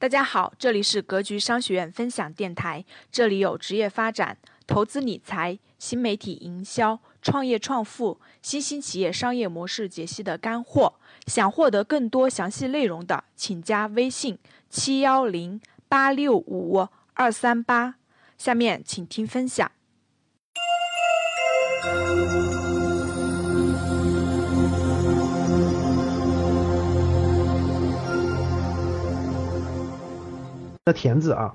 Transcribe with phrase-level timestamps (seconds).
[0.00, 2.82] 大家好，这里是格局商学院分享电台，
[3.12, 10.94] 这里有职业发展、投资理财、新媒体营销、创业创富、新兴企业商业模式解析的干货。
[11.26, 14.38] 想获得更多详细内容的，请加微信
[14.70, 17.96] 七幺零八六五二三八。
[18.38, 19.70] 下面请听分享。
[30.84, 31.54] 的田字啊，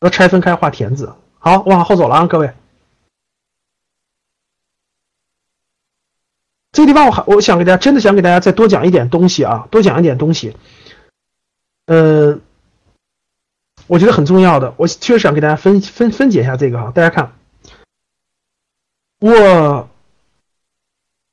[0.00, 1.14] 要拆分开画田字。
[1.38, 2.54] 好，我往后走了啊，各位。
[6.72, 10.56] 这个地方我还我想给大家真的想给大家再多讲一点东西啊，多讲一点东西。
[11.86, 12.40] 嗯，
[13.86, 16.90] 我觉得很重要的，我确实想给大家分分分解一下这个哈。
[16.94, 17.36] 大家看，
[19.20, 19.88] 我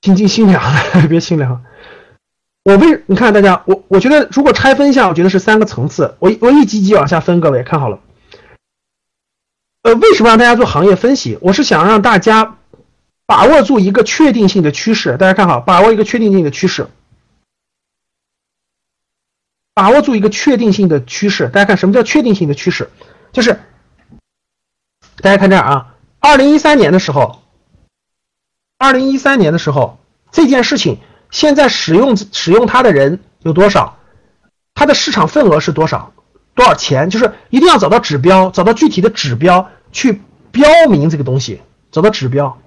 [0.01, 0.61] 心静心凉，
[1.09, 1.63] 别心凉。
[2.63, 6.15] 我为你看大家，我我觉得如果拆分一下，我觉得是三个层次。
[6.20, 7.99] 我我一级级往下分，各位看好了。
[9.81, 11.39] 呃，为什么让大家做行业分析？
[11.41, 12.59] 我是想让大家
[13.26, 15.17] 把握住一个确定性的趋势。
[15.17, 16.87] 大家看好，把握一个确定性的趋势，
[19.73, 21.49] 把握住一个确定性的趋势。
[21.49, 22.91] 大家看什么叫确定性的趋势？
[23.32, 23.59] 就是
[25.17, 27.41] 大家看这儿啊，二零一三年的时候，
[28.77, 29.98] 二零一三年的时候
[30.32, 30.99] 这件事情。
[31.32, 33.98] 现在使用使用它的人有多少？
[34.76, 36.12] 它的市场份额是多少？
[36.54, 37.10] 多少钱？
[37.10, 42.57] 就是一定要找到指标，找到具体的指标去标明这个东西，找到指标。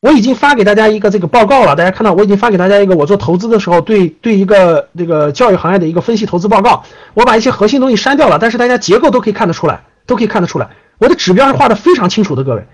[0.00, 6.84] 我已经发给大家一个这个报告了，大家看到我已经发给大家一个我做投资的时候对对一个这个教育行业的一个分析投资报告。
[7.14, 10.68] 我把一些核心东西删掉了，但是大家结构都可以看得出来，都可以看得出来。
[10.98, 12.66] 我的指标是画的非常清楚的，各位。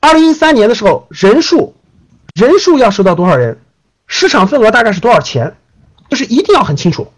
[0.00, 1.74] 二零一三年的时候，人数
[2.34, 3.58] 人数要收到多少人？
[4.06, 5.56] 市场份额大概是多少钱？
[6.08, 7.12] 就是一定要很清楚。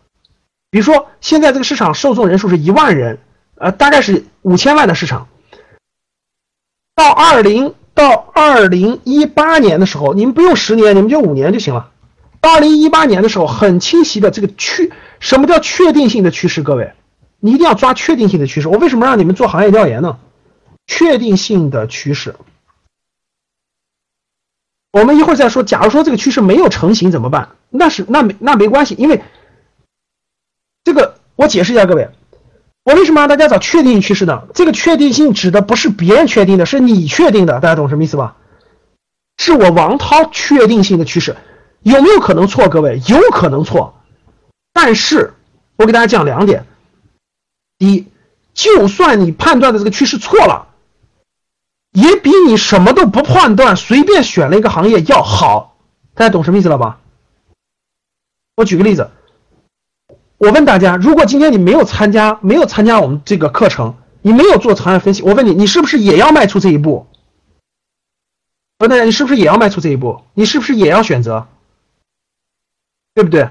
[0.71, 3.19] 比如说，现在这个市场受众人数是一万人，
[3.57, 5.29] 呃，大概是五千万的市场。
[6.95, 11.91] 到二零到二零一八年的时候，你们不用十年，你们就五年就行了。
[12.41, 16.63] 到二零一八年的时候，很清晰的这个趋，什么叫确定性的趋势？
[16.63, 16.93] 各位，
[17.41, 18.69] 你一定要抓确定性的趋势。
[18.69, 20.19] 我为什么让你们做行业调研呢？
[20.87, 22.35] 确定性的趋势。
[24.99, 25.63] 我们一会儿再说。
[25.63, 27.51] 假如说这个趋势没有成型怎么办？
[27.71, 29.23] 那是那没那没关系，因为
[30.85, 32.11] 这个我解释一下各位，
[32.85, 34.45] 我为什么让大家找确定性趋势呢？
[34.55, 38.37] 这个确定性指的不是别人确定的，是你确定的，大家懂什么意思吧？
[39.37, 41.37] 是我王涛确定性的趋势，
[41.83, 42.69] 有没有可能错？
[42.69, 44.01] 各位有可能错，
[44.73, 45.35] 但是
[45.77, 46.65] 我给大家讲两点：
[47.79, 48.07] 第一，
[48.55, 50.68] 就算你判断的这个趋势错了。
[51.99, 55.77] 也比你什么都不判断，随便选了一个行业要好，
[56.15, 57.01] 大家懂什么意思了吧？
[58.55, 59.11] 我举个例子，
[60.37, 67.09] 我问大家，如果今天你没有参加，没有参加我们这个课程，你没有做长远分析，我问你，你是不是也要迈出这一步？
[68.79, 70.23] 我问大家，你是不是也要迈出这一步？
[70.35, 71.49] 你是不是也要选择？
[73.13, 73.49] 对不对？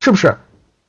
[0.00, 0.36] 是不是？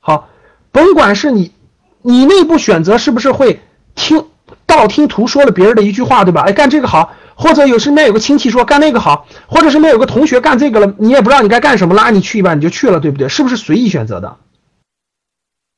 [0.01, 0.27] 好，
[0.73, 1.53] 甭管是你，
[2.01, 3.61] 你内部选择是不是会
[3.95, 4.27] 听？
[4.71, 6.41] 道听途说了别人的一句话，对吧？
[6.41, 13.29] 哎，干这个好，或者有身边有个亲戚说干那个好，或者身边有个同学干这个了，你也不知道你该干什么，拉你去一把你就去了，对不对？
[13.29, 14.37] 是不是随意选择的？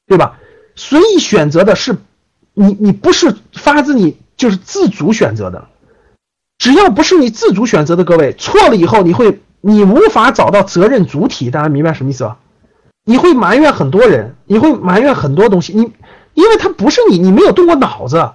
[0.07, 0.37] 对吧？
[0.75, 1.97] 随意选择的是
[2.53, 5.67] 你，你不是发自你就是自主选择的。
[6.57, 12.37] 只要不是你自主选择的，各位错了以后，你会你无法找到责任主体，大家明白什么意思吧？
[13.05, 15.91] 你会埋怨很多人，你会埋怨很多东西，你
[16.33, 18.31] 因为他不是你，你没有动过脑子。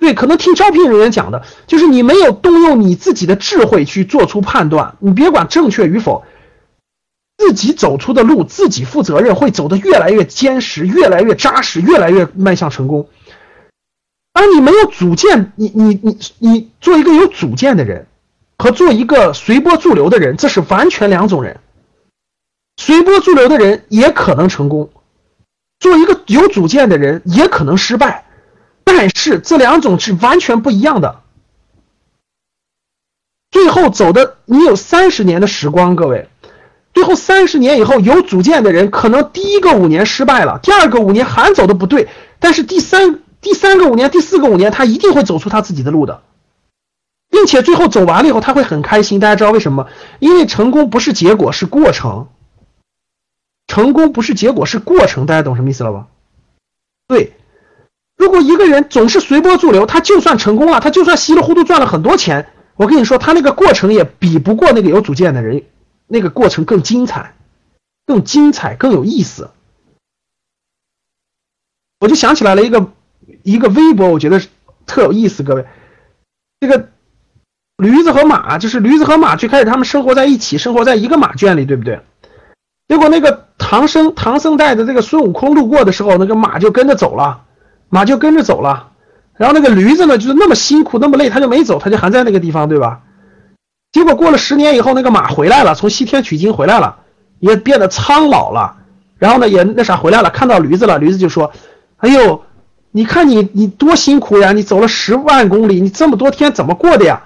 [0.00, 6.24] 对，可能听招聘人员讲的，就是你没有动用你自己的智慧去做出判断，你别管正确与否，
[7.36, 13.08] 自己走出的路自己负责任，会走得越来越坚实，越来越扎实，越来越迈向成功。
[14.32, 18.06] 而你没有主见，你你你你做一个有主见的人，
[18.56, 21.60] 和做一个随波逐流的人，这是完全两种人。
[22.78, 24.88] 随波逐流的人也可能成功，
[25.78, 28.24] 做一个有主见的人也可能失败。
[28.84, 31.20] 但是这两种是完全不一样的。
[33.50, 36.28] 最后走的，你有三十年的时光，各位，
[36.94, 46.22] 最后三十年以后有主见的人，可能第一个五年失败了，第二个五年还走的不对，但是第三第三个五年、第四个五年，他一定会走出他自己的路的，
[47.28, 49.18] 并且最后走完了以后，他会很开心。
[49.18, 49.88] 大家知道为什么？
[50.20, 52.28] 因为成功不是结果，是过程。
[53.66, 55.26] 成功不是结果，是过程。
[55.26, 56.06] 大家懂什么意思了吧？
[57.08, 57.32] 对。
[58.20, 65.62] 如果一个人总是随波逐流，他就算成功了，他就算稀里糊涂赚了很多钱，我跟你说，他那个过程也比不过那个有主见的人，
[66.06, 67.34] 那个过程更精彩，
[68.04, 69.48] 更精彩，更有意思。
[71.98, 72.92] 我就想起来了一个
[73.42, 74.38] 一个微博，我觉得
[74.84, 75.64] 特有意思，各位，
[76.60, 76.90] 这个
[77.78, 82.02] 驴子和马，就是驴子和马最开始他们生活在一起，生活在一个马圈里，对不对？
[82.86, 87.46] 结果那个唐僧唐僧带着这个孙悟空路过的时候，那个马就跟着走了，
[87.90, 88.88] 马就跟着走了。
[89.36, 93.00] 然后那个驴子呢，就是那么辛苦那么累，他就没走，他就还在那个地方，对吧？
[93.92, 96.96] 结果过了十年以后，那个马回来了，从西天取经回来了，
[97.40, 98.76] 也变得苍老了。
[99.18, 101.52] 然后呢，也那啥回来了，看到驴子了，驴子就说
[101.98, 102.42] ：“哎呦，
[102.90, 107.22] 你看你你多辛苦呀，你走了十万公里，你这么多天怎么过的呀？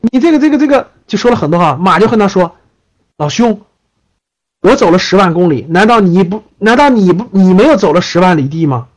[0.00, 1.76] 你这个这个这个，就说了很多话。
[1.76, 2.56] 马就跟他说：
[3.16, 3.60] 老兄。”
[4.62, 6.42] 我走了十万公里，难道你不？
[6.58, 7.26] 难道你不？
[7.30, 8.88] 你没有走了十万里地吗？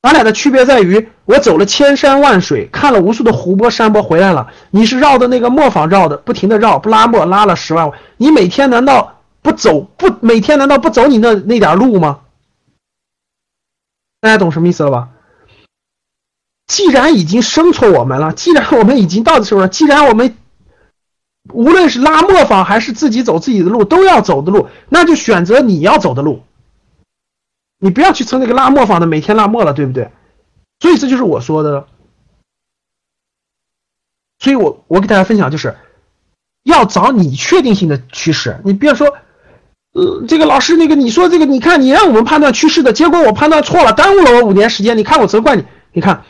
[0.00, 4.52] 咱俩的区别在于，我走了千山万水，看了无数的湖泊山坡回来了。
[4.70, 7.90] 你是绕的那个磨坊绕的，不停的绕，不拉磨拉了十万。
[8.16, 9.80] 你每天难道不走？
[9.80, 12.20] 不每天难道不走你那那点路吗？
[14.20, 15.08] 大家懂什么意思了吧？
[16.66, 20.36] 既然已经生错我们了，既然我们已经到的时候了，既然我们。
[21.54, 26.42] 无论是拉磨坊还是自己走自己的路，都要走的路，那就选择你要走的路。
[27.78, 30.10] 你不要去蹭那个拉磨坊的，每天拉磨了，对不对？
[30.80, 31.86] 所以这就是我说的。
[34.40, 35.76] 所以我我给大家分享就是，
[36.62, 38.60] 要找你确定性的趋势。
[38.64, 39.06] 你别说，
[39.94, 44.96] 呃，这个老师那个你说这个，你看你让我们判断趋势的结果，我判断错了，耽误了我五年时间。
[44.96, 46.24] 你看我责怪你，你看。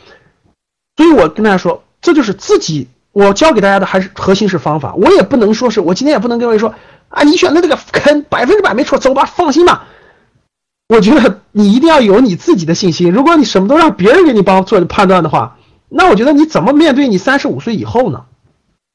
[0.97, 2.87] 所以我跟大家说，这就是自己。
[3.11, 6.73] 我教给大家的还是核心是方法，我也不能说是我今天也不能跟各位说
[7.09, 9.87] 啊，你选的这个坑百分之百没错，走吧，放心吧。
[10.89, 13.11] 我觉得你一定要有你自己的信心。
[13.11, 15.57] 如果你什么都让别人给你帮做判断的话，
[15.87, 18.25] 那我觉得你怎么面对你三十五岁以后呢？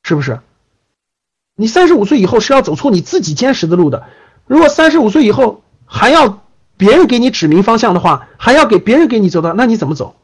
[0.02, 0.40] 是不是？
[1.56, 4.02] 你三十五岁以后是要走出你自己坚实的路的。
[4.46, 6.42] 如果三十五岁以后还要
[6.76, 10.16] 别人给你指明方向的话，还要给别人给你走的，那你怎么走？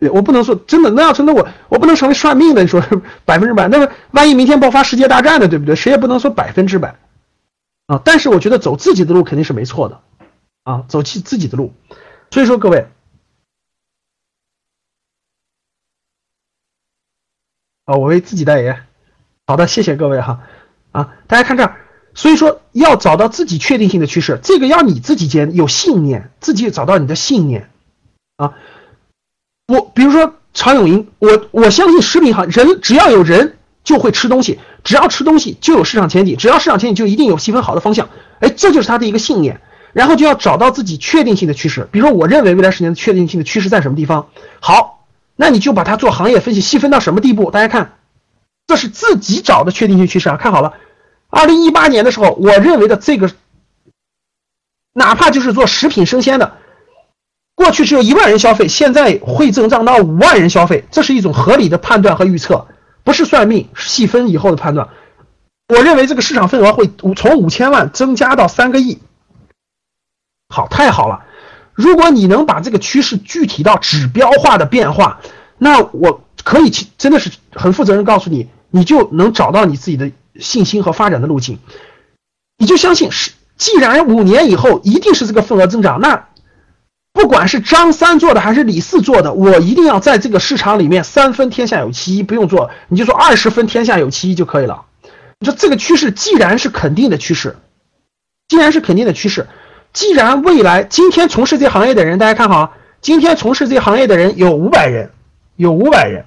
[0.00, 2.82] 对我不能说真的，那要真的我我不能成为算命的，你说
[3.24, 5.76] 百分之百，那么万一明天爆发世界大战呢，对不对？
[5.76, 6.96] 谁也不能说百分之百
[7.86, 8.02] 啊。
[8.04, 10.00] 但是我觉得走自己的路肯定是没错的
[10.64, 11.72] 啊，走起自己的路。
[12.30, 12.88] 所以说各位，
[17.84, 18.86] 啊，我为自己代言。
[19.46, 20.40] 好的，谢谢各位哈
[20.90, 21.76] 啊，大家看这儿，
[22.14, 27.70] 所以说要找到自己确定性的趋势，这个要你自己坚有信念，自己找到你的信念
[28.36, 28.54] 啊。
[29.68, 38.08] 我比如说常永银，我我相信食品行人只要有人就会吃东西，只要吃东西就有市场前景，只要市场前景就一定有细分好的方向，
[38.40, 39.60] 哎，这就是他的一个信念。
[39.94, 44.28] 然后就要找到自己确定性的趋势，比如说我认为未来十年的确定性的趋势在什么地方？
[44.60, 45.06] 好，
[45.36, 47.50] 那你就把它做行业分析，细分到什么地步？
[47.50, 47.92] 大家看，
[48.66, 50.36] 这是自己找的确定性趋势啊！
[50.36, 50.74] 看好了，
[51.30, 53.30] 二零一八年的时候，我认为的这个，
[54.92, 56.58] 哪怕就是做食品生鲜的。
[57.54, 62.66] 过去只有一万人消费，现在会增长到五万人消费，这是一种合理的判断和预测，
[63.04, 64.88] 不是算命，是细分以后的判断。
[65.68, 68.98] 我认为这个市场份额会从五千万增加到三个亿。
[70.54, 71.24] 好，太好了！
[71.74, 75.20] 如果你能把这个趋势具体到指标化的变化，
[75.58, 81.58] 那我可以去真的是很负责任告诉你，你就能找到你自己的信心和发展的路径。
[82.58, 86.28] 你就相信是，既然五年以后一定是这个份额增长，那。
[87.16, 94.86] 不管是张三做的还是李四做的，我一定要在这个市场里面三分天下有其一，不用做，你就说二十分天下有其一就可以了。
[95.38, 97.56] 你说这个趋势既然是肯定的趋势，
[98.48, 99.46] 既然是肯定的趋势，
[99.94, 105.12] 既然未来今天从事这行业的人，大家看好，今天从事这行业的人有五百人，
[105.54, 106.24] 有五百人，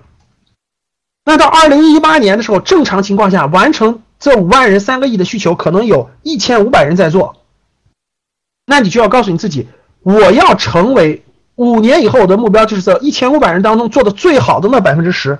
[1.25, 7.43] 那到二零一八年的时候，正常情况下完成这五万人三个亿的需求，可能有一千五百人在做，
[8.65, 9.67] 那你就要告诉你自己。
[10.01, 15.39] 我要成为五年以后我的目标就是这一千五百人当中做的最好的那百分之十，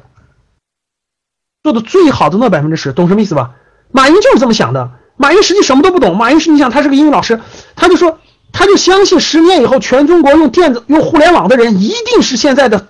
[1.64, 3.56] 做的最好的那百分之十，懂什么意思吧？
[3.90, 4.92] 马云就是这么想的。
[5.20, 7.42] 马云实际什么都不懂，马云是你想他是个英语老师，
[7.78, 8.20] 他就说
[8.52, 12.90] 他就相信十年以后全中国用电子用互联网的人一定是现在的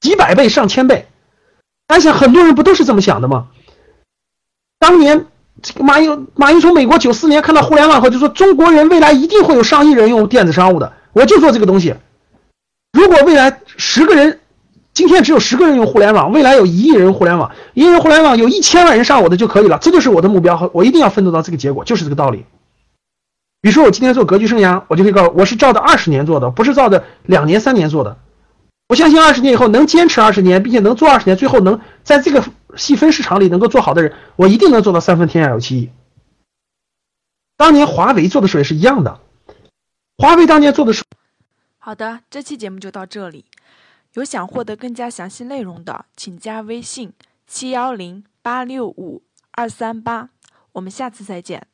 [0.00, 1.08] 几百倍上千倍。
[1.88, 3.46] 而且很多人不都是这么想的吗？
[4.78, 5.26] 当年。
[5.62, 10.92] 这个马云，马云从美国九四年看到互联网后，就说中国人未来一定会有上亿人用电子商务的。
[11.14, 11.94] 我就做这个东西。
[12.92, 14.38] 如果未来十个人，
[14.92, 19.78] 今天只有十个人用互联网，未来有一亿人互联网，一亿人互联网有一千万人上我的就可以了。
[19.80, 22.44] 这就是我的目标我一定要奋斗到这个结果，就是这个道理。
[23.66, 28.16] 比如说我今天做格局生涯，我就可以告诉我是照着二十年做的，不是照着两年三年做的。
[28.88, 32.44] 我相信二十年以后能坚持二十年，并且能做二十年，最后能在这个。
[32.76, 35.90] 细分市场里能够做好的人，我一定能做到三分天下有其一。
[37.56, 39.18] 当年华为做的时候也是一样的，
[40.16, 41.18] 华为当年做的时候，
[41.78, 43.46] 好的，这期节目就到这里。
[44.12, 47.12] 有想获得更加详细内容的，请加微信
[47.48, 50.28] 七幺零八六五二三八。
[50.74, 51.66] 我们下次再见。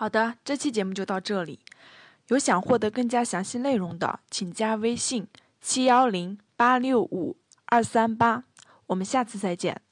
[0.00, 1.58] 好的，这期节目就到这里。
[2.28, 5.26] 有想获得更加详细内容的，请加微信
[5.60, 8.44] 七幺零八六五二三八。
[8.86, 9.82] 我们下次再见。